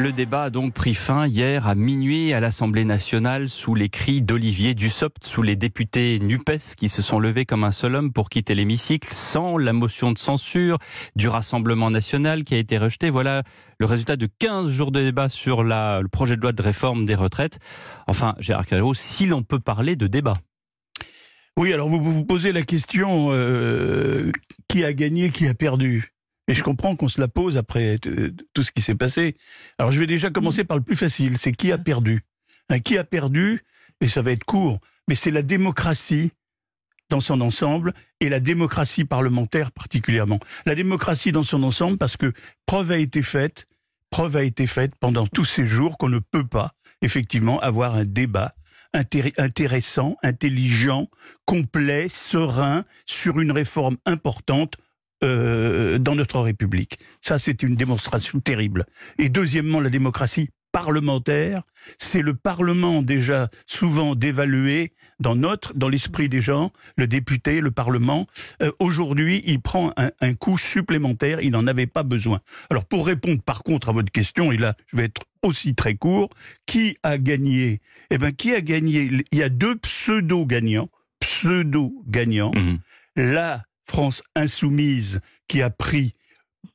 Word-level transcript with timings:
Le 0.00 0.12
débat 0.12 0.44
a 0.44 0.50
donc 0.50 0.72
pris 0.72 0.94
fin 0.94 1.26
hier 1.26 1.68
à 1.68 1.74
minuit 1.74 2.32
à 2.32 2.40
l'Assemblée 2.40 2.86
nationale 2.86 3.50
sous 3.50 3.74
les 3.74 3.90
cris 3.90 4.22
d'Olivier 4.22 4.72
Dussopt, 4.72 5.22
sous 5.26 5.42
les 5.42 5.56
députés 5.56 6.18
NUPES 6.20 6.74
qui 6.74 6.88
se 6.88 7.02
sont 7.02 7.18
levés 7.18 7.44
comme 7.44 7.64
un 7.64 7.70
seul 7.70 7.94
homme 7.94 8.10
pour 8.10 8.30
quitter 8.30 8.54
l'hémicycle 8.54 9.12
sans 9.12 9.58
la 9.58 9.74
motion 9.74 10.10
de 10.10 10.16
censure 10.16 10.78
du 11.16 11.28
Rassemblement 11.28 11.90
national 11.90 12.44
qui 12.44 12.54
a 12.54 12.56
été 12.56 12.78
rejetée. 12.78 13.10
Voilà 13.10 13.42
le 13.78 13.84
résultat 13.84 14.16
de 14.16 14.26
15 14.38 14.70
jours 14.70 14.90
de 14.90 15.00
débat 15.00 15.28
sur 15.28 15.62
le 15.62 16.08
projet 16.08 16.36
de 16.36 16.40
loi 16.40 16.52
de 16.52 16.62
réforme 16.62 17.04
des 17.04 17.14
retraites. 17.14 17.58
Enfin, 18.06 18.34
Gérard 18.38 18.64
Carreau, 18.64 18.94
si 18.94 19.26
l'on 19.26 19.42
peut 19.42 19.60
parler 19.60 19.96
de 19.96 20.06
débat. 20.06 20.34
Oui, 21.58 21.74
alors 21.74 21.90
vous 21.90 22.02
vous 22.02 22.24
posez 22.24 22.52
la 22.52 22.62
question 22.62 23.28
euh, 23.32 24.32
qui 24.66 24.82
a 24.82 24.94
gagné, 24.94 25.28
qui 25.28 25.46
a 25.46 25.52
perdu? 25.52 26.14
Et 26.48 26.54
je 26.54 26.62
comprends 26.62 26.96
qu'on 26.96 27.08
se 27.08 27.20
la 27.20 27.28
pose 27.28 27.56
après 27.56 27.98
tout 27.98 28.62
ce 28.62 28.72
qui 28.72 28.82
s'est 28.82 28.94
passé. 28.94 29.36
Alors 29.78 29.92
je 29.92 30.00
vais 30.00 30.06
déjà 30.06 30.30
commencer 30.30 30.64
par 30.64 30.76
le 30.76 30.82
plus 30.82 30.96
facile, 30.96 31.38
c'est 31.38 31.52
qui 31.52 31.72
a 31.72 31.78
perdu? 31.78 32.22
Hein, 32.68 32.80
qui 32.80 32.98
a 32.98 33.04
perdu, 33.04 33.62
et 34.00 34.08
ça 34.08 34.22
va 34.22 34.32
être 34.32 34.44
court, 34.44 34.80
mais 35.08 35.14
c'est 35.14 35.30
la 35.30 35.42
démocratie 35.42 36.32
dans 37.08 37.20
son 37.20 37.40
ensemble 37.40 37.92
et 38.20 38.28
la 38.28 38.40
démocratie 38.40 39.04
parlementaire 39.04 39.72
particulièrement. 39.72 40.38
La 40.64 40.74
démocratie 40.74 41.32
dans 41.32 41.42
son 41.42 41.62
ensemble 41.62 41.98
parce 41.98 42.16
que 42.16 42.32
preuve 42.66 42.92
a 42.92 42.98
été 42.98 43.20
faite, 43.22 43.66
preuve 44.10 44.36
a 44.36 44.44
été 44.44 44.66
faite 44.66 44.94
pendant 44.98 45.26
tous 45.26 45.44
ces 45.44 45.64
jours 45.64 45.98
qu'on 45.98 46.08
ne 46.08 46.20
peut 46.20 46.46
pas 46.46 46.72
effectivement 47.02 47.60
avoir 47.60 47.94
un 47.94 48.04
débat 48.04 48.54
intéressant, 48.92 50.16
intelligent, 50.22 51.08
complet, 51.44 52.08
serein 52.08 52.84
sur 53.06 53.40
une 53.40 53.52
réforme 53.52 53.98
importante 54.04 54.76
euh, 55.22 55.98
dans 55.98 56.14
notre 56.14 56.40
République. 56.40 56.98
Ça, 57.20 57.38
c'est 57.38 57.62
une 57.62 57.76
démonstration 57.76 58.40
terrible. 58.40 58.86
Et 59.18 59.28
deuxièmement, 59.28 59.80
la 59.80 59.90
démocratie 59.90 60.50
parlementaire, 60.72 61.62
c'est 61.98 62.22
le 62.22 62.34
Parlement 62.34 63.02
déjà 63.02 63.48
souvent 63.66 64.14
dévalué 64.14 64.92
dans 65.18 65.34
notre, 65.34 65.74
dans 65.74 65.88
l'esprit 65.88 66.28
des 66.28 66.40
gens, 66.40 66.70
le 66.96 67.06
député, 67.06 67.60
le 67.60 67.72
Parlement. 67.72 68.26
Euh, 68.62 68.70
aujourd'hui, 68.78 69.42
il 69.46 69.60
prend 69.60 69.92
un, 69.96 70.10
un 70.20 70.34
coup 70.34 70.58
supplémentaire, 70.58 71.40
il 71.40 71.50
n'en 71.50 71.66
avait 71.66 71.88
pas 71.88 72.04
besoin. 72.04 72.40
Alors 72.70 72.84
pour 72.84 73.06
répondre 73.06 73.42
par 73.42 73.62
contre 73.64 73.88
à 73.88 73.92
votre 73.92 74.12
question, 74.12 74.52
et 74.52 74.56
là 74.56 74.74
je 74.86 74.96
vais 74.96 75.04
être 75.06 75.22
aussi 75.42 75.74
très 75.74 75.96
court, 75.96 76.30
qui 76.66 76.96
a 77.02 77.18
gagné? 77.18 77.80
Eh 78.10 78.18
bien, 78.18 78.32
qui 78.32 78.54
a 78.54 78.60
gagné? 78.60 79.10
Il 79.32 79.38
y 79.38 79.42
a 79.42 79.48
deux 79.48 79.76
pseudo-gagnants, 79.76 80.88
pseudo-gagnants. 81.18 82.52
Mmh. 82.54 82.78
Là, 83.16 83.64
France 83.90 84.22
insoumise 84.36 85.20
qui 85.48 85.62
a 85.62 85.68
pris 85.68 86.14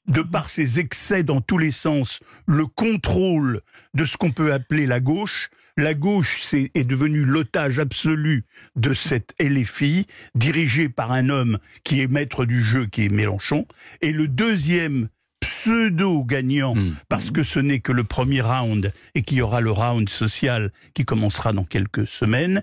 de 0.07 0.21
par 0.21 0.49
ses 0.49 0.79
excès 0.79 1.23
dans 1.23 1.39
tous 1.39 1.57
les 1.57 1.71
sens, 1.71 2.19
le 2.45 2.65
contrôle 2.67 3.61
de 3.93 4.03
ce 4.03 4.17
qu'on 4.17 4.31
peut 4.31 4.51
appeler 4.51 4.85
la 4.85 4.99
gauche. 4.99 5.49
La 5.77 5.93
gauche 5.93 6.53
est, 6.53 6.71
est 6.75 6.83
devenue 6.83 7.23
l'otage 7.23 7.79
absolu 7.79 8.43
de 8.75 8.93
cette 8.93 9.33
LFI, 9.39 10.07
dirigée 10.35 10.89
par 10.89 11.13
un 11.13 11.29
homme 11.29 11.57
qui 11.85 12.01
est 12.01 12.07
maître 12.07 12.43
du 12.43 12.61
jeu, 12.61 12.85
qui 12.85 13.05
est 13.05 13.09
Mélenchon. 13.09 13.65
Et 14.01 14.11
le 14.11 14.27
deuxième 14.27 15.07
pseudo-gagnant, 15.39 16.75
hmm. 16.75 16.95
parce 17.07 17.31
que 17.31 17.43
ce 17.43 17.59
n'est 17.59 17.79
que 17.79 17.93
le 17.93 18.03
premier 18.03 18.41
round 18.41 18.91
et 19.15 19.21
qu'il 19.21 19.37
y 19.37 19.41
aura 19.41 19.61
le 19.61 19.71
round 19.71 20.09
social 20.09 20.71
qui 20.93 21.05
commencera 21.05 21.53
dans 21.53 21.63
quelques 21.63 22.07
semaines, 22.07 22.61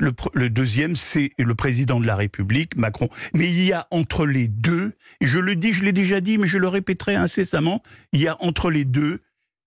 le, 0.00 0.50
deuxième, 0.50 0.96
c'est 0.96 1.30
le 1.38 1.54
président 1.54 2.00
de 2.00 2.06
la 2.06 2.16
République, 2.16 2.76
Macron. 2.76 3.08
Mais 3.34 3.48
il 3.48 3.62
y 3.64 3.72
a 3.72 3.86
entre 3.90 4.26
les 4.26 4.48
deux, 4.48 4.92
et 5.20 5.26
je 5.26 5.38
le 5.38 5.56
dis, 5.56 5.72
je 5.72 5.84
l'ai 5.84 5.92
déjà 5.92 6.20
dit, 6.20 6.38
mais 6.38 6.46
je 6.46 6.58
le 6.58 6.68
répéterai 6.68 7.14
incessamment, 7.14 7.82
il 8.12 8.20
y 8.20 8.28
a 8.28 8.36
entre 8.40 8.70
les 8.70 8.84
deux 8.84 9.20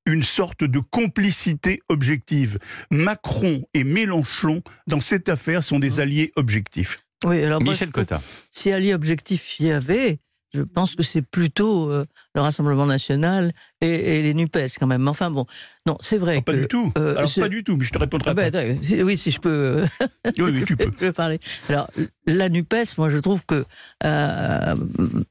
une 0.05 0.23
sorte 0.23 0.63
de 0.63 0.79
complicité 0.79 1.81
objective. 1.87 2.59
Macron 2.91 3.63
et 3.73 3.83
Mélenchon, 3.83 4.61
dans 4.87 4.99
cette 4.99 5.29
affaire, 5.29 5.63
sont 5.63 5.79
des 5.79 5.99
alliés 5.99 6.31
objectifs. 6.35 6.99
Oui, 7.25 7.41
alors 7.41 7.61
Michel 7.61 7.91
Cotta. 7.91 8.21
Si 8.51 8.71
alliés 8.71 8.93
objectifs 8.93 9.59
il 9.59 9.67
y 9.67 9.71
avait, 9.71 10.19
je 10.53 10.61
pense 10.61 10.95
que 10.95 11.03
c'est 11.03 11.21
plutôt 11.21 11.89
euh, 11.89 12.05
le 12.35 12.41
Rassemblement 12.41 12.85
national 12.85 13.53
et, 13.81 14.21
les 14.21 14.33
Nupes 14.33 14.57
quand 14.79 14.87
même. 14.87 15.07
Enfin 15.07 15.31
bon, 15.31 15.45
non, 15.85 15.97
c'est 15.99 16.17
vrai. 16.17 16.41
pas 16.41 16.53
du 16.53 16.67
tout. 16.67 16.91
Euh, 16.97 17.17
Alors 17.17 17.29
pas 17.35 17.49
du 17.49 17.63
tout, 17.63 17.75
mais 17.75 17.83
je 17.83 17.91
te 17.91 17.97
répondrai 17.97 18.31
ah 18.31 18.33
ben, 18.33 18.79
oui, 19.03 19.17
si 19.17 19.31
je 19.31 19.39
peux. 19.39 19.83
oui, 20.37 20.63
tu 20.65 20.75
peux. 20.77 21.11
parler. 21.11 21.39
Alors 21.69 21.89
la 22.27 22.49
Nupes, 22.49 22.97
moi 22.97 23.09
je 23.09 23.17
trouve 23.17 23.43
que 23.45 23.65
euh, 24.03 24.75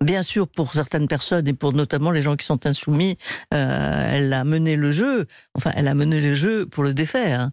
bien 0.01 0.23
sûr 0.23 0.49
pour 0.49 0.75
certaines 0.75 1.09
personnes 1.09 1.47
et 1.47 1.55
pour 1.55 1.73
notamment 1.73 2.11
les 2.11 2.23
gens 2.23 2.37
qui 2.37 2.47
sont 2.47 2.67
insoumis, 2.67 3.17
elle 3.51 4.33
a 4.33 4.45
mené 4.45 4.77
le 4.77 4.91
jeu. 4.91 5.27
Enfin, 5.55 5.71
elle 5.75 5.89
a 5.89 5.95
mené 5.95 6.21
le 6.21 6.35
jeu 6.35 6.67
pour 6.67 6.83
le 6.83 6.95
défaire. 6.95 7.51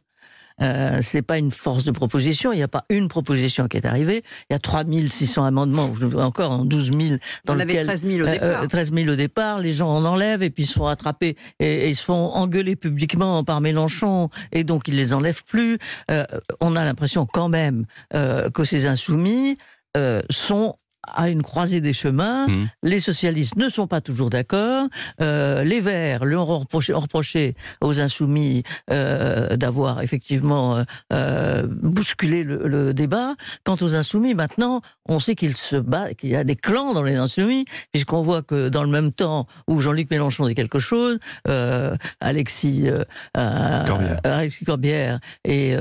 Euh, 0.61 0.99
c'est 1.01 1.21
pas 1.21 1.37
une 1.37 1.51
force 1.51 1.83
de 1.83 1.91
proposition. 1.91 2.51
Il 2.51 2.57
n'y 2.57 2.63
a 2.63 2.67
pas 2.67 2.85
une 2.89 3.07
proposition 3.07 3.67
qui 3.67 3.77
est 3.77 3.85
arrivée. 3.85 4.23
Il 4.49 4.53
y 4.53 4.55
a 4.55 4.59
3600 4.59 5.43
amendements, 5.43 5.91
encore 6.17 6.51
en 6.51 6.65
12 6.65 6.91
000 6.91 7.19
dans 7.45 7.53
On 7.53 7.57
lequel, 7.57 7.85
13 7.85 8.05
000 8.05 8.21
au 8.21 8.27
euh, 8.27 8.31
départ. 8.31 8.67
13 8.67 8.93
000 8.93 9.09
au 9.09 9.15
départ. 9.15 9.59
Les 9.59 9.73
gens 9.73 9.89
en 9.89 10.05
enlèvent 10.05 10.43
et 10.43 10.49
puis 10.49 10.63
ils 10.63 10.67
se 10.67 10.73
font 10.73 10.87
attraper 10.87 11.35
et, 11.59 11.89
ils 11.89 11.95
se 11.95 12.03
font 12.03 12.13
engueuler 12.33 12.75
publiquement 12.75 13.43
par 13.43 13.61
Mélenchon 13.61 14.29
et 14.51 14.63
donc 14.63 14.87
ils 14.87 14.95
les 14.95 15.13
enlèvent 15.13 15.43
plus. 15.43 15.77
Euh, 16.11 16.25
on 16.59 16.75
a 16.75 16.83
l'impression 16.83 17.25
quand 17.25 17.49
même 17.49 17.85
euh, 18.13 18.49
que 18.49 18.63
ces 18.63 18.85
insoumis 18.85 19.57
euh, 19.97 20.21
sont 20.29 20.75
à 21.03 21.29
une 21.29 21.43
croisée 21.43 21.81
des 21.81 21.93
chemins. 21.93 22.47
Mmh. 22.47 22.69
Les 22.83 22.99
socialistes 22.99 23.55
ne 23.55 23.69
sont 23.69 23.87
pas 23.87 24.01
toujours 24.01 24.29
d'accord. 24.29 24.87
Euh, 25.21 25.63
les 25.63 25.79
Verts 25.79 26.25
lui 26.25 26.35
ont 26.35 26.45
reproché, 26.45 26.93
reproché 26.93 27.55
aux 27.81 27.99
insoumis 27.99 28.63
euh, 28.91 29.55
d'avoir 29.55 30.01
effectivement 30.01 30.77
euh, 30.77 30.83
euh 31.13 31.67
bousculé 31.69 32.43
le, 32.43 32.67
le, 32.67 32.93
débat. 32.93 33.35
Quant 33.63 33.77
aux 33.81 33.95
insoumis, 33.95 34.33
maintenant, 34.33 34.81
on 35.07 35.19
sait 35.19 35.35
qu'il 35.35 35.55
se 35.55 35.75
bat, 35.75 36.13
qu'il 36.13 36.29
y 36.29 36.35
a 36.35 36.43
des 36.43 36.55
clans 36.55 36.93
dans 36.93 37.03
les 37.03 37.15
insoumis, 37.15 37.65
puisqu'on 37.91 38.21
voit 38.21 38.41
que 38.41 38.69
dans 38.69 38.83
le 38.83 38.89
même 38.89 39.11
temps 39.11 39.47
où 39.67 39.79
Jean-Luc 39.79 40.09
Mélenchon 40.11 40.47
dit 40.47 40.55
quelque 40.55 40.79
chose, 40.79 41.19
euh, 41.47 41.95
Alexis, 42.19 42.88
euh, 42.88 43.85
Corbière. 43.85 44.19
Alexis 44.23 44.65
Corbière 44.65 45.19
et 45.45 45.75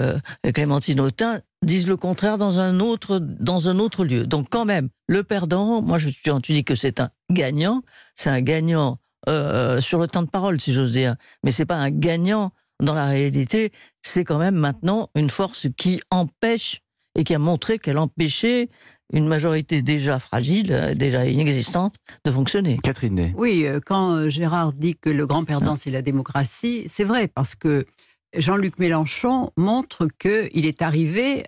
Clémentine 0.52 1.00
Autain 1.00 1.40
disent 1.62 1.86
le 1.86 1.96
contraire 1.96 2.38
dans 2.38 2.60
un 2.60 2.80
autre 2.80 3.18
dans 3.18 3.68
un 3.68 3.78
autre 3.78 4.04
lieu. 4.04 4.26
Donc 4.26 4.48
quand 4.50 4.64
même, 4.64 4.88
le 5.06 5.22
perdant, 5.22 5.82
moi 5.82 5.98
je 5.98 6.08
tu 6.08 6.52
dis 6.52 6.64
que 6.64 6.74
c'est 6.74 7.00
un 7.00 7.10
gagnant, 7.30 7.82
c'est 8.14 8.30
un 8.30 8.40
gagnant 8.40 8.98
euh, 9.28 9.80
sur 9.80 9.98
le 9.98 10.06
temps 10.06 10.22
de 10.22 10.30
parole 10.30 10.60
si 10.60 10.72
j'ose 10.72 10.92
dire, 10.92 11.16
mais 11.42 11.50
c'est 11.50 11.66
pas 11.66 11.76
un 11.76 11.90
gagnant 11.90 12.52
dans 12.82 12.94
la 12.94 13.06
réalité. 13.06 13.72
C'est 14.02 14.24
quand 14.24 14.38
même 14.38 14.54
maintenant 14.54 15.10
une 15.14 15.30
force 15.30 15.66
qui 15.76 16.00
empêche 16.10 16.82
et 17.16 17.24
qui 17.24 17.34
a 17.34 17.38
montré 17.38 17.78
qu'elle 17.78 17.98
empêchait 17.98 18.68
une 19.12 19.26
majorité 19.26 19.82
déjà 19.82 20.18
fragile, 20.18 20.92
déjà 20.94 21.26
inexistante, 21.26 21.94
de 22.24 22.30
fonctionner. 22.30 22.78
Catherine 22.82 23.32
Oui, 23.36 23.64
euh, 23.66 23.80
quand 23.84 24.14
euh, 24.14 24.28
Gérard 24.28 24.74
dit 24.74 24.96
que 24.96 25.08
le 25.08 25.26
grand 25.26 25.44
perdant, 25.44 25.76
c'est 25.76 25.90
la 25.90 26.02
démocratie, 26.02 26.84
c'est 26.88 27.04
vrai, 27.04 27.26
parce 27.26 27.54
que 27.54 27.86
Jean-Luc 28.34 28.78
Mélenchon 28.78 29.50
montre 29.56 30.06
qu'il 30.18 30.66
est 30.66 30.82
arrivé 30.82 31.44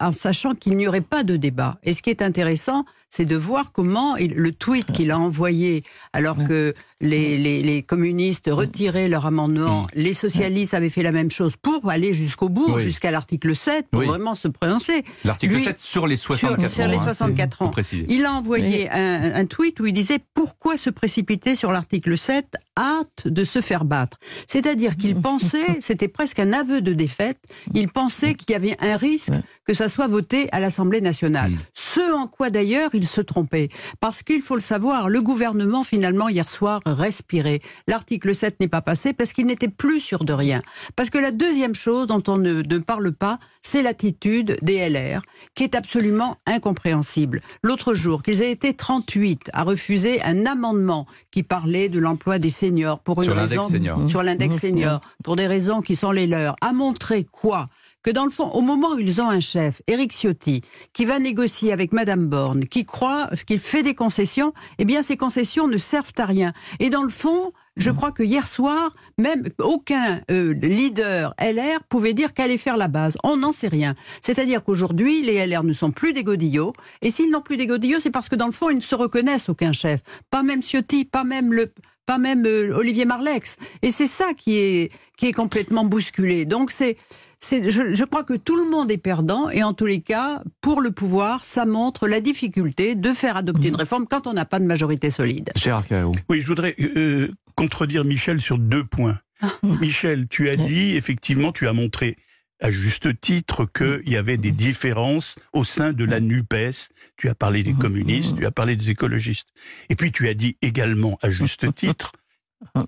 en 0.00 0.12
sachant 0.12 0.54
qu'il 0.54 0.76
n'y 0.76 0.88
aurait 0.88 1.00
pas 1.00 1.22
de 1.22 1.36
débat. 1.36 1.78
Et 1.82 1.92
ce 1.92 2.02
qui 2.02 2.10
est 2.10 2.22
intéressant, 2.22 2.84
c'est 3.10 3.24
de 3.24 3.36
voir 3.36 3.72
comment 3.72 4.16
le 4.18 4.52
tweet 4.52 4.90
qu'il 4.92 5.10
a 5.10 5.18
envoyé 5.18 5.82
alors 6.12 6.36
que 6.36 6.74
les, 7.00 7.62
les, 7.62 7.82
communistes 7.82 8.50
retiraient 8.52 9.08
leur 9.08 9.24
amendement, 9.26 9.86
les 9.94 10.14
socialistes 10.14 10.74
avaient 10.74 10.90
fait 10.90 11.02
la 11.02 11.12
même 11.12 11.30
chose 11.30 11.56
pour 11.56 11.88
aller 11.90 12.12
jusqu'au 12.12 12.48
bout, 12.48 12.78
jusqu'à 12.80 13.10
l'article 13.10 13.54
7, 13.54 13.86
pour 13.90 14.02
vraiment 14.02 14.34
se 14.34 14.48
prononcer. 14.48 15.04
L'article 15.24 15.60
7 15.60 15.80
sur 15.80 16.06
les 16.06 16.16
64 16.16 16.70
sur, 16.70 16.86
les 16.86 16.98
64 16.98 17.62
ans. 17.62 17.70
Il 18.08 18.26
a 18.26 18.32
envoyé 18.32 18.90
un, 18.90 19.34
un, 19.34 19.46
tweet 19.46 19.78
où 19.80 19.86
il 19.86 19.92
disait 19.92 20.18
pourquoi 20.34 20.76
se 20.76 20.90
précipiter 20.90 21.54
sur 21.54 21.70
l'article 21.70 22.18
7 22.18 22.56
hâte 22.76 23.26
de 23.26 23.44
se 23.44 23.60
faire 23.60 23.84
battre. 23.84 24.18
C'est-à-dire 24.46 24.96
qu'il 24.96 25.14
pensait, 25.20 25.78
c'était 25.80 26.08
presque 26.08 26.38
un 26.38 26.52
aveu 26.52 26.80
de 26.80 26.92
défaite, 26.92 27.38
il 27.74 27.88
pensait 27.88 28.34
qu'il 28.34 28.52
y 28.52 28.54
avait 28.54 28.76
un 28.80 28.96
risque 28.96 29.32
que 29.64 29.74
ça 29.74 29.88
soit 29.88 30.06
voté 30.06 30.48
à 30.52 30.60
l'Assemblée 30.60 31.00
nationale. 31.00 31.52
Hmm. 31.52 31.58
Ce 31.74 32.12
en 32.12 32.26
quoi 32.26 32.50
d'ailleurs 32.50 32.94
il 32.98 33.06
se 33.06 33.20
trompait. 33.20 33.68
Parce 34.00 34.22
qu'il 34.22 34.42
faut 34.42 34.56
le 34.56 34.60
savoir, 34.60 35.08
le 35.08 35.22
gouvernement 35.22 35.84
finalement 35.84 36.28
hier 36.28 36.48
soir 36.48 36.80
respirait. 36.84 37.60
L'article 37.86 38.34
7 38.34 38.60
n'est 38.60 38.68
pas 38.68 38.82
passé 38.82 39.12
parce 39.12 39.32
qu'il 39.32 39.46
n'était 39.46 39.68
plus 39.68 40.00
sûr 40.00 40.24
de 40.24 40.32
rien. 40.32 40.62
Parce 40.96 41.10
que 41.10 41.18
la 41.18 41.30
deuxième 41.30 41.74
chose 41.74 42.08
dont 42.08 42.22
on 42.26 42.38
ne, 42.38 42.62
ne 42.62 42.78
parle 42.78 43.12
pas, 43.12 43.38
c'est 43.62 43.82
l'attitude 43.82 44.58
des 44.62 44.88
LR, 44.88 45.22
qui 45.54 45.64
est 45.64 45.74
absolument 45.74 46.36
incompréhensible. 46.46 47.40
L'autre 47.62 47.94
jour, 47.94 48.22
qu'ils 48.22 48.42
aient 48.42 48.50
été 48.50 48.74
38 48.74 49.50
à 49.52 49.62
refuser 49.62 50.22
un 50.22 50.46
amendement 50.46 51.06
qui 51.30 51.42
parlait 51.42 51.88
de 51.88 51.98
l'emploi 51.98 52.38
des 52.38 52.50
seniors 52.50 52.98
pour 52.98 53.18
une 53.18 53.24
sur 53.24 53.36
raison 53.36 53.62
senior. 53.62 54.08
sur 54.08 54.22
l'index 54.22 54.56
mmh. 54.56 54.58
senior 54.58 55.00
pour 55.22 55.36
des 55.36 55.46
raisons 55.46 55.82
qui 55.82 55.94
sont 55.94 56.10
les 56.10 56.26
leurs, 56.26 56.56
a 56.60 56.72
montré 56.72 57.24
quoi? 57.24 57.68
Que 58.02 58.10
dans 58.10 58.24
le 58.24 58.30
fond, 58.30 58.50
au 58.52 58.60
moment 58.60 58.92
où 58.94 58.98
ils 58.98 59.20
ont 59.20 59.28
un 59.28 59.40
chef, 59.40 59.82
Éric 59.86 60.12
Ciotti, 60.12 60.62
qui 60.92 61.04
va 61.04 61.18
négocier 61.18 61.72
avec 61.72 61.92
Madame 61.92 62.26
Borne, 62.26 62.66
qui 62.66 62.84
croit 62.84 63.28
qu'il 63.46 63.60
fait 63.60 63.82
des 63.82 63.94
concessions, 63.94 64.52
eh 64.78 64.84
bien 64.84 65.02
ces 65.02 65.16
concessions 65.16 65.66
ne 65.66 65.78
servent 65.78 66.12
à 66.18 66.26
rien. 66.26 66.52
Et 66.78 66.90
dans 66.90 67.02
le 67.02 67.08
fond, 67.08 67.52
Je 67.78 67.92
crois 67.92 68.10
que 68.10 68.24
hier 68.24 68.48
soir, 68.48 68.92
même 69.18 69.44
aucun 69.60 70.20
euh, 70.32 70.52
leader 70.52 71.32
LR 71.40 71.84
pouvait 71.88 72.12
dire 72.12 72.34
qu'allait 72.34 72.58
faire 72.58 72.76
la 72.76 72.88
base. 72.88 73.16
On 73.22 73.36
n'en 73.36 73.52
sait 73.52 73.68
rien. 73.68 73.94
C'est-à-dire 74.20 74.64
qu'aujourd'hui, 74.64 75.22
les 75.22 75.46
LR 75.46 75.62
ne 75.62 75.72
sont 75.72 75.92
plus 75.92 76.12
des 76.12 76.24
godillots. 76.24 76.72
Et 77.02 77.12
s'ils 77.12 77.30
n'ont 77.30 77.40
plus 77.40 77.56
des 77.56 77.68
godillots, 77.68 78.00
c'est 78.00 78.10
parce 78.10 78.28
que 78.28 78.34
dans 78.34 78.46
le 78.46 78.52
fond, 78.52 78.68
ils 78.68 78.76
ne 78.76 78.82
se 78.82 78.96
reconnaissent 78.96 79.48
aucun 79.48 79.72
chef. 79.72 80.00
Pas 80.28 80.42
même 80.42 80.60
Ciotti, 80.60 81.04
pas 81.04 81.22
même 81.22 81.52
le, 81.52 81.72
pas 82.04 82.18
même 82.18 82.44
euh, 82.46 82.74
Olivier 82.74 83.04
Marlex. 83.04 83.56
Et 83.82 83.92
c'est 83.92 84.08
ça 84.08 84.34
qui 84.36 84.58
est, 84.58 84.90
qui 85.16 85.26
est 85.26 85.32
complètement 85.32 85.84
bousculé. 85.84 86.46
Donc 86.46 86.72
c'est, 86.72 86.96
c'est, 86.96 86.96
je, 87.40 87.94
je, 87.94 88.04
crois 88.04 88.24
que 88.24 88.34
tout 88.34 88.56
le 88.56 88.68
monde 88.70 88.90
est 88.90 88.98
perdant 88.98 89.48
et 89.48 89.62
en 89.62 89.72
tous 89.72 89.86
les 89.86 90.00
cas, 90.00 90.42
pour 90.60 90.80
le 90.80 90.90
pouvoir, 90.90 91.44
ça 91.44 91.64
montre 91.64 92.08
la 92.08 92.20
difficulté 92.20 92.94
de 92.94 93.12
faire 93.12 93.36
adopter 93.36 93.68
une 93.68 93.74
mhm. 93.74 93.80
réforme 93.80 94.06
quand 94.06 94.26
on 94.26 94.32
n'a 94.32 94.44
pas 94.44 94.58
de 94.58 94.64
majorité 94.64 95.10
solide. 95.10 95.50
Oui, 96.28 96.40
je 96.40 96.46
voudrais 96.46 96.74
euh, 96.80 97.30
contredire 97.54 98.04
Michel 98.04 98.40
sur 98.40 98.58
deux 98.58 98.84
points. 98.84 99.18
Ah. 99.40 99.52
Michel, 99.80 100.26
tu 100.28 100.48
as 100.48 100.56
dit, 100.56 100.96
effectivement, 100.96 101.52
tu 101.52 101.68
as 101.68 101.72
montré 101.72 102.16
à 102.60 102.70
juste 102.70 103.20
titre 103.20 103.66
qu'il 103.66 104.08
y 104.10 104.16
avait 104.16 104.36
des 104.36 104.50
différences 104.50 105.36
au 105.52 105.64
sein 105.64 105.92
de 105.92 106.04
la 106.04 106.20
NUPES. 106.20 106.90
Tu 107.16 107.28
as 107.28 107.34
parlé 107.34 107.62
des 107.62 107.74
communistes, 107.74 108.36
tu 108.36 108.46
as 108.46 108.50
parlé 108.50 108.76
des 108.76 108.90
écologistes. 108.90 109.48
Et 109.88 109.94
puis 109.94 110.10
tu 110.10 110.28
as 110.28 110.34
dit 110.34 110.56
également, 110.60 111.18
à 111.22 111.30
juste 111.30 111.72
titre, 111.74 112.12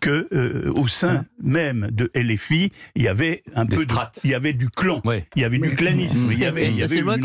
que 0.00 0.28
euh, 0.32 0.72
au 0.74 0.88
sein 0.88 1.24
même 1.42 1.88
de 1.92 2.10
LFI, 2.14 2.72
il 2.94 3.02
y 3.02 3.08
avait 3.08 3.42
un 3.54 3.66
peu 3.66 3.86
de, 3.86 3.94
il 4.24 4.30
y 4.30 4.34
avait 4.34 4.52
du 4.52 4.68
clan, 4.68 5.00
il 5.36 5.42
y 5.42 5.44
avait 5.44 5.58
du 5.58 5.74
clanisme, 5.74 6.30
il 6.32 6.38
y 6.38 6.44
avait, 6.44 6.68
il 6.68 6.76
y 6.76 6.82
avait 6.82 6.98
une 6.98 7.16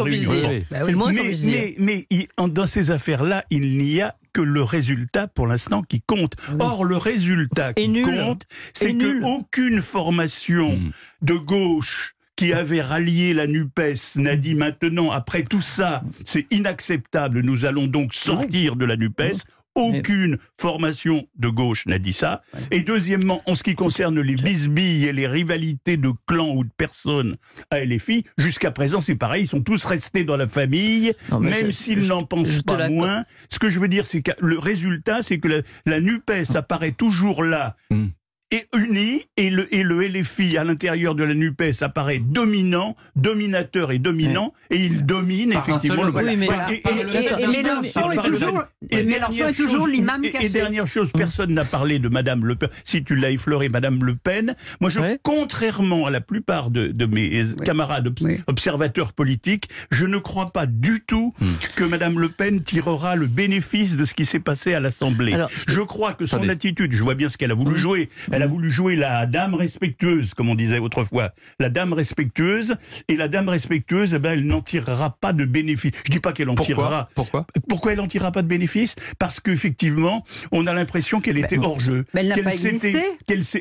mais, 1.08 1.76
mais, 1.80 2.08
mais, 2.10 2.28
dans 2.50 2.66
ces 2.66 2.92
affaires-là, 2.92 3.46
il 3.50 3.78
n'y 3.78 4.02
a 4.02 4.16
que 4.34 4.42
le 4.42 4.64
résultat 4.64 5.28
pour 5.28 5.48
l'instant 5.48 5.82
qui 5.82 6.02
compte. 6.02 6.36
Or, 6.60 6.84
le 6.84 6.98
résultat 6.98 7.74
qui 7.74 8.02
compte, 8.02 8.44
c'est 8.74 8.94
que 8.94 9.24
aucune 9.24 9.82
formation 9.82 10.76
hmm. 10.76 10.92
de 11.22 11.34
gauche 11.36 12.16
qui 12.36 12.52
avait 12.52 12.82
rallié 12.82 13.34
la 13.34 13.48
NUPES 13.48 14.18
n'a 14.18 14.36
dit 14.36 14.56
maintenant, 14.56 15.12
après 15.12 15.44
tout 15.44 15.62
ça, 15.62 16.04
c'est 16.26 16.46
inacceptable, 16.52 17.42
nous 17.42 17.64
allons 17.64 17.88
donc 17.88 18.14
sortir 18.14 18.76
de 18.76 18.86
la 18.86 18.98
NUPES. 18.98 19.46
Aucune 19.76 20.38
formation 20.60 21.28
de 21.38 21.50
gauche 21.50 21.86
n'a 21.86 22.00
dit 22.00 22.14
ça. 22.14 22.42
Et 22.72 22.82
deuxièmement, 22.82 23.42
en 23.46 23.56
ce 23.56 23.64
qui 23.64 23.76
concerne 23.76 24.20
les 24.20 24.36
bisbilles 24.36 25.06
et 25.06 25.12
les 25.14 25.28
rivalités 25.28 25.98
de 25.98 26.12
clans 26.28 26.54
ou 26.56 26.64
de 26.64 26.70
personnes 26.78 27.36
à 27.72 27.84
LFI, 27.84 28.26
jusqu'à 28.38 28.72
présent 28.72 29.02
c'est 29.02 29.16
pareil, 29.16 29.44
ils 29.44 29.48
sont 29.48 29.62
tous 29.62 29.84
restés 29.86 30.24
dans 30.24 30.38
la 30.38 30.48
famille, 30.48 31.14
même 31.40 31.72
s'ils 31.72 32.08
n'en 32.08 32.24
pensent 32.24 32.62
pas 32.62 32.88
moins. 32.90 33.26
Ce 33.50 33.60
que 33.60 33.70
je 33.70 33.80
veux 33.80 33.90
dire, 33.90 34.08
c'est 34.08 34.22
que 34.22 34.32
le 34.40 34.58
résultat, 34.58 35.22
c'est 35.22 35.40
que 35.40 35.64
la, 35.86 36.00
NUPES 36.00 36.56
apparaît 36.56 36.92
toujours 36.92 37.44
là, 37.44 37.76
hmm 37.90 38.08
est 38.56 38.68
uni 38.76 39.26
et 39.38 39.50
le, 39.50 39.74
et 39.74 39.84
le 39.84 40.08
LFI 40.08 40.58
à 40.58 40.64
l'intérieur 40.64 41.16
de 41.16 41.24
la 41.24 41.34
NUPES 41.34 41.82
apparaît 41.82 42.20
dominant, 42.20 42.96
dominateur 43.16 43.92
et 43.92 44.00
dominant, 44.00 44.54
et 44.70 44.78
il 44.78 45.06
domine 45.06 45.54
effectivement 45.54 46.04
le 46.04 46.12
oui, 46.12 46.38
mais, 46.38 46.48
et, 46.48 47.48
Mélenchon 47.48 48.12
est 48.12 48.24
toujours, 48.24 48.64
est 48.90 49.56
toujours 49.56 49.88
l'imam 49.88 50.22
caché. 50.22 50.46
Et 50.46 50.50
dernière 50.50 50.88
chose, 50.88 51.12
personne 51.14 51.54
n'a 51.54 51.66
parlé 51.66 52.00
de 52.00 52.10
Madame 52.10 52.46
Le 52.46 52.56
Pen. 52.56 52.70
Si 52.84 53.04
tu 53.04 53.16
l'as 53.16 53.32
effleuré, 53.32 53.70
Madame 53.70 54.04
Le 54.04 54.16
Pen, 54.16 54.56
moi 54.80 54.90
je, 54.90 55.00
contrairement 55.24 56.06
à 56.06 56.10
la 56.10 56.22
plupart 56.22 56.72
de, 56.72 56.88
de 56.88 57.06
mes 57.06 57.44
camarades 57.64 58.14
observateurs 58.48 59.14
politiques, 59.14 59.70
je 59.92 60.06
ne 60.06 60.18
crois 60.18 60.52
pas 60.52 60.66
du 60.66 61.02
tout 61.06 61.34
hmm. 61.40 61.46
que 61.76 61.84
Madame 61.84 62.20
Le 62.20 62.30
Pen 62.30 62.62
tirera 62.62 63.16
le 63.16 63.28
bénéfice 63.28 63.98
de 63.98 64.06
ce 64.06 64.14
qui 64.14 64.26
s'est 64.26 64.40
passé 64.40 64.74
à 64.74 64.80
l'Assemblée. 64.80 65.36
Je 65.68 65.82
crois 65.82 66.14
que 66.14 66.26
son 66.26 66.48
attitude, 66.50 66.94
je 66.94 67.04
vois 67.04 67.16
bien 67.16 67.30
ce 67.30 67.38
qu'elle 67.38 67.52
a 67.52 67.56
voulu 67.56 67.76
hmm. 67.76 67.78
jouer, 67.78 68.10
elle 68.32 68.44
a 68.46 68.48
voulu 68.48 68.70
jouer 68.72 68.96
la 68.96 69.26
dame 69.26 69.56
respectueuse, 69.56 70.34
comme 70.34 70.50
on 70.50 70.56
disait 70.56 70.80
autrefois. 70.80 71.32
La 71.60 71.70
dame 71.70 71.94
respectueuse. 71.94 72.76
Et 73.08 73.16
la 73.16 73.28
dame 73.28 73.50
respectueuse, 73.50 74.14
eh 74.14 74.20
ben, 74.20 74.34
elle 74.34 74.46
n'en 74.46 74.62
tirera 74.62 75.18
pas 75.20 75.34
de 75.34 75.46
bénéfice. 75.46 75.92
Je 76.06 76.12
dis 76.12 76.20
pas 76.20 76.32
qu'elle 76.32 76.50
en 76.50 76.56
tirera. 76.56 77.10
Pourquoi? 77.16 77.46
Pourquoi 77.68 77.92
elle 77.92 77.98
n'en 77.98 78.08
tirera 78.08 78.32
pas 78.32 78.44
de 78.44 78.48
bénéfice? 78.48 78.96
Parce 79.20 79.40
qu'effectivement, 79.40 80.24
on 80.52 80.68
a 80.68 80.74
l'impression 80.74 81.22
qu'elle 81.22 81.38
était 81.38 81.58
hors 81.58 81.80
jeu. 81.80 82.06
Mais 82.14 82.22
elle 82.22 82.30
n'a 82.30 82.38
pas 82.38 82.54
existé. 82.54 83.04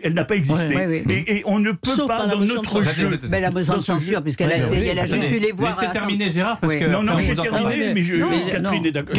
elle 0.03 0.15
n'a 0.15 0.25
pas 0.25 0.37
existé. 0.37 1.05
Et, 1.09 1.43
on 1.47 1.59
ne 1.59 1.73
peut 1.73 2.07
pas 2.07 2.27
dans 2.27 2.41
notre 2.41 2.83
jeu. 2.83 3.19
Mais 3.29 3.39
elle 3.39 3.45
a 3.47 3.51
besoin 3.51 3.79
de 3.79 3.83
censure 3.83 4.23
puisqu'elle 4.23 4.53
a, 4.53 4.57
elle 4.57 4.99
a 4.99 5.07
juste 5.07 5.31
eu 5.31 5.39
les 5.39 5.53
voir. 5.53 5.79
C'est 5.81 5.93
terminé, 5.93 6.31
Gérard. 6.31 6.59
Parce 6.61 6.75
que 6.75 6.85
non, 6.85 7.03
non, 7.03 7.19
j'ai 7.19 7.35
terminé, 7.35 7.95
mais, 7.95 8.03
je, 8.03 8.51
Catherine 8.51 8.87
est 8.87 8.93
d'accord. 8.93 9.15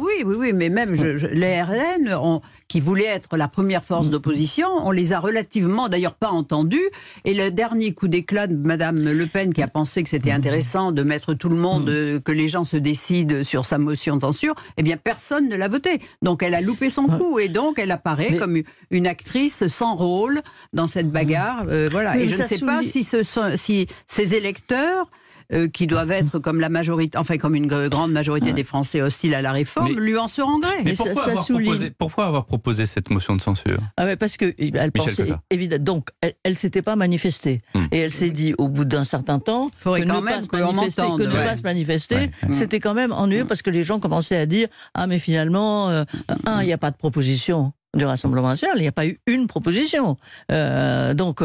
Oui, 0.00 0.22
oui, 0.24 0.34
oui, 0.38 0.52
mais 0.52 0.68
même 0.68 0.92
les 0.92 1.62
RN, 1.62 2.40
qui 2.68 2.80
voulaient 2.80 3.04
être 3.04 3.36
la 3.36 3.48
première 3.48 3.84
force 3.84 4.10
d'opposition 4.10 4.63
on 4.70 4.90
les 4.90 5.12
a 5.12 5.20
relativement, 5.20 5.88
d'ailleurs 5.88 6.14
pas 6.14 6.30
entendus. 6.30 6.88
Et 7.24 7.34
le 7.34 7.50
dernier 7.50 7.92
coup 7.92 8.08
d'éclat 8.08 8.46
de 8.46 8.56
Madame 8.56 8.98
Le 8.98 9.26
Pen, 9.26 9.52
qui 9.52 9.62
a 9.62 9.68
pensé 9.68 10.02
que 10.02 10.08
c'était 10.08 10.32
intéressant 10.32 10.92
de 10.92 11.02
mettre 11.02 11.34
tout 11.34 11.48
le 11.48 11.56
monde, 11.56 11.90
mm. 11.90 12.20
que 12.20 12.32
les 12.32 12.48
gens 12.48 12.64
se 12.64 12.76
décident 12.76 13.44
sur 13.44 13.66
sa 13.66 13.78
motion 13.78 14.16
de 14.16 14.22
censure, 14.22 14.54
eh 14.76 14.82
bien 14.82 14.96
personne 14.96 15.48
ne 15.48 15.56
l'a 15.56 15.68
voté. 15.68 16.00
Donc 16.22 16.42
elle 16.42 16.54
a 16.54 16.60
loupé 16.60 16.90
son 16.90 17.06
coup 17.06 17.38
et 17.38 17.48
donc 17.48 17.78
elle 17.78 17.90
apparaît 17.90 18.36
comme 18.36 18.62
une 18.90 19.06
actrice 19.06 19.68
sans 19.68 19.96
rôle 19.96 20.40
dans 20.72 20.86
cette 20.86 21.10
bagarre. 21.10 21.64
Euh, 21.68 21.88
voilà. 21.90 22.16
et 22.18 22.28
je 22.28 22.40
ne 22.40 22.46
sais 22.46 22.58
pas 22.58 22.82
si, 22.82 23.04
ce 23.04 23.22
si 23.56 23.86
ces 24.06 24.34
électeurs 24.34 25.10
euh, 25.52 25.68
qui 25.68 25.86
doivent 25.86 26.12
être 26.12 26.38
comme 26.38 26.60
la 26.60 26.68
majorité, 26.68 27.18
enfin 27.18 27.38
comme 27.38 27.54
une 27.54 27.66
grande 27.66 28.12
majorité 28.12 28.52
des 28.52 28.64
Français 28.64 29.02
hostiles 29.02 29.34
à 29.34 29.42
la 29.42 29.52
réforme, 29.52 29.92
lui 29.98 30.16
en 30.16 30.28
seront 30.28 30.58
gré. 30.58 30.74
Mais 30.84 30.94
pourquoi, 30.94 31.14
ça, 31.14 31.30
avoir 31.30 31.46
proposé, 31.46 31.90
pourquoi, 31.90 32.26
avoir 32.26 32.44
proposé, 32.44 32.86
cette 32.86 33.10
motion 33.10 33.36
de 33.36 33.40
censure? 33.40 33.80
Ah 33.96 34.16
Parce 34.16 34.36
que 34.36 34.54
elle 34.58 34.92
pensait, 34.92 35.32
évidemment, 35.50 35.84
donc 35.84 36.08
elle, 36.20 36.34
elle 36.42 36.56
s'était 36.56 36.82
pas 36.82 36.96
manifestée. 36.96 37.62
Hmm. 37.74 37.86
et 37.92 37.98
elle 37.98 38.10
s'est 38.10 38.30
dit 38.30 38.54
au 38.58 38.68
bout 38.68 38.84
d'un 38.84 39.04
certain 39.04 39.38
temps 39.38 39.70
que, 39.80 39.84
quand 39.84 39.96
ne, 39.96 40.20
même 40.20 40.24
pas 40.24 40.42
se 40.42 40.48
manifester, 40.52 41.02
que 41.18 41.22
ne 41.22 41.32
pas 41.32 41.56
se 41.56 41.62
manifester, 41.62 42.30
c'était 42.50 42.80
quand 42.80 42.94
même 42.94 43.12
ennuyeux 43.12 43.44
parce 43.44 43.62
que 43.62 43.70
les 43.70 43.82
gens 43.82 44.00
commençaient 44.00 44.36
à 44.36 44.46
dire 44.46 44.68
ah 44.94 45.06
mais 45.06 45.18
finalement 45.18 45.90
euh, 45.90 46.04
un 46.46 46.62
il 46.62 46.66
n'y 46.66 46.72
a 46.72 46.78
pas 46.78 46.90
de 46.90 46.96
proposition 46.96 47.72
du 47.94 48.04
Rassemblement 48.04 48.48
national, 48.48 48.76
il 48.78 48.82
n'y 48.82 48.88
a 48.88 48.92
pas 48.92 49.06
eu 49.06 49.20
une 49.26 49.46
proposition. 49.46 50.16
Euh, 50.50 51.14
donc, 51.14 51.42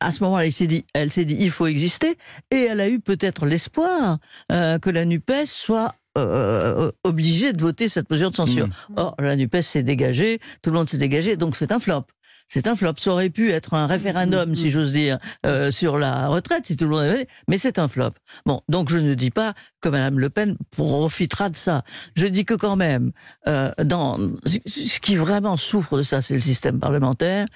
à 0.00 0.12
ce 0.12 0.22
moment-là, 0.24 0.46
elle 0.46 0.52
s'est 0.52 0.66
dit, 0.66 0.86
elle 0.94 1.10
s'est 1.10 1.24
dit, 1.24 1.36
il 1.38 1.50
faut 1.50 1.66
exister, 1.66 2.16
et 2.50 2.64
elle 2.70 2.80
a 2.80 2.88
eu 2.88 3.00
peut-être 3.00 3.46
l'espoir 3.46 4.18
euh, 4.50 4.78
que 4.78 4.90
la 4.90 5.04
Nupes 5.04 5.32
soit 5.44 5.94
euh, 6.18 6.90
obligée 7.04 7.52
de 7.52 7.60
voter 7.62 7.88
cette 7.88 8.10
mesure 8.10 8.30
de 8.30 8.36
censure. 8.36 8.66
Mmh. 8.66 8.94
Or, 8.96 9.14
la 9.18 9.36
Nupes 9.36 9.60
s'est 9.60 9.82
dégagée, 9.82 10.40
tout 10.60 10.70
le 10.70 10.76
monde 10.76 10.88
s'est 10.88 10.98
dégagé, 10.98 11.36
donc 11.36 11.56
c'est 11.56 11.72
un 11.72 11.80
flop 11.80 12.04
c'est 12.52 12.66
un 12.66 12.76
flop. 12.76 12.92
Ça 12.98 13.12
aurait 13.12 13.30
pu 13.30 13.50
être 13.50 13.72
un 13.72 13.86
référendum, 13.86 14.54
si 14.54 14.70
j'ose 14.70 14.92
dire, 14.92 15.18
euh, 15.46 15.70
sur 15.70 15.96
la 15.96 16.28
retraite, 16.28 16.66
si 16.66 16.76
tout 16.76 16.84
le 16.84 16.90
monde 16.90 17.00
avait, 17.00 17.26
mais 17.48 17.56
c'est 17.56 17.78
un 17.78 17.88
flop. 17.88 18.10
Bon, 18.44 18.60
donc 18.68 18.90
je 18.90 18.98
ne 18.98 19.14
dis 19.14 19.30
pas 19.30 19.54
que 19.80 19.88
Madame 19.88 20.18
Le 20.18 20.28
Pen 20.28 20.58
profitera 20.70 21.48
de 21.48 21.56
ça. 21.56 21.82
Je 22.14 22.26
dis 22.26 22.44
que 22.44 22.52
quand 22.52 22.76
même, 22.76 23.12
euh, 23.48 23.72
dans 23.82 24.18
ce 24.44 25.00
qui 25.00 25.16
vraiment 25.16 25.56
souffre 25.56 25.96
de 25.96 26.02
ça, 26.02 26.20
c'est 26.20 26.34
le 26.34 26.40
système 26.40 26.78
parlementaire, 26.78 27.46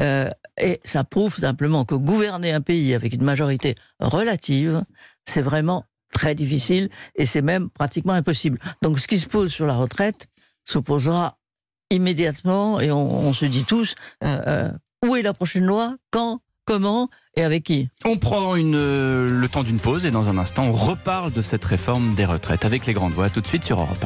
euh, 0.00 0.30
et 0.56 0.80
ça 0.84 1.02
prouve 1.02 1.36
simplement 1.36 1.84
que 1.84 1.96
gouverner 1.96 2.52
un 2.52 2.60
pays 2.60 2.94
avec 2.94 3.12
une 3.12 3.24
majorité 3.24 3.74
relative, 3.98 4.84
c'est 5.24 5.42
vraiment 5.42 5.84
très 6.12 6.36
difficile 6.36 6.90
et 7.16 7.26
c'est 7.26 7.42
même 7.42 7.70
pratiquement 7.70 8.12
impossible. 8.12 8.60
Donc 8.82 9.00
ce 9.00 9.08
qui 9.08 9.18
se 9.18 9.26
pose 9.26 9.52
sur 9.52 9.66
la 9.66 9.74
retraite 9.74 10.28
s'opposera 10.62 11.38
immédiatement 11.94 12.80
et 12.80 12.90
on, 12.90 13.32
se 13.32 13.44
dit 13.46 13.64
tous 13.64 13.94
euh, 14.22 14.40
euh, 14.46 14.70
où 15.04 15.16
est 15.16 15.22
la 15.22 15.32
prochaine 15.32 15.64
loi, 15.64 15.96
quand, 16.10 16.40
comment? 16.64 17.08
Et 17.36 17.42
avec 17.42 17.64
qui? 17.64 17.88
On 18.04 18.16
prend 18.16 18.56
euh, 18.56 19.28
le 19.28 19.48
temps 19.48 19.62
d'une 19.62 19.80
pause 19.80 20.06
et 20.06 20.10
dans 20.10 20.28
un 20.28 20.38
instant 20.38 20.64
on 20.64 20.72
reparle 20.72 21.32
de 21.32 21.42
cette 21.42 21.64
réforme 21.64 22.14
des 22.14 22.24
retraites 22.24 22.64
avec 22.64 22.86
les 22.86 22.92
grandes 22.92 23.12
voix 23.12 23.30
tout 23.30 23.40
de 23.40 23.46
suite 23.46 23.64
sur 23.64 23.80
Europe 23.80 23.98
1. 24.00 24.02